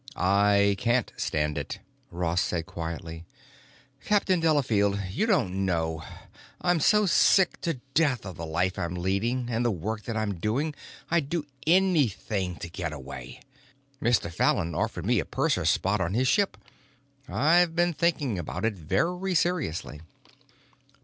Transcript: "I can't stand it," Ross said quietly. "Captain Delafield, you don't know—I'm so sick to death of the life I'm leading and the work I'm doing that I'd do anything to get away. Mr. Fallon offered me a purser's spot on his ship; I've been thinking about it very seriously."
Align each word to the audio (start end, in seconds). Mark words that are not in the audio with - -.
"I 0.15 0.75
can't 0.79 1.13
stand 1.15 1.59
it," 1.59 1.77
Ross 2.09 2.41
said 2.41 2.65
quietly. 2.65 3.23
"Captain 4.03 4.39
Delafield, 4.39 4.97
you 5.11 5.27
don't 5.27 5.63
know—I'm 5.67 6.79
so 6.79 7.05
sick 7.05 7.61
to 7.61 7.75
death 7.93 8.25
of 8.25 8.35
the 8.37 8.45
life 8.47 8.79
I'm 8.79 8.95
leading 8.95 9.47
and 9.51 9.63
the 9.63 9.69
work 9.69 10.09
I'm 10.09 10.39
doing 10.39 10.71
that 10.71 10.77
I'd 11.11 11.29
do 11.29 11.45
anything 11.67 12.55
to 12.61 12.67
get 12.67 12.93
away. 12.93 13.41
Mr. 14.01 14.33
Fallon 14.33 14.73
offered 14.73 15.05
me 15.05 15.19
a 15.19 15.23
purser's 15.23 15.69
spot 15.69 16.01
on 16.01 16.15
his 16.15 16.27
ship; 16.27 16.57
I've 17.29 17.75
been 17.75 17.93
thinking 17.93 18.39
about 18.39 18.65
it 18.65 18.73
very 18.73 19.35
seriously." 19.35 20.01